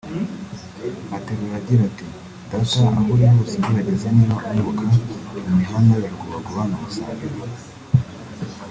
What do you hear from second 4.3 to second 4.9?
unyibuka[…]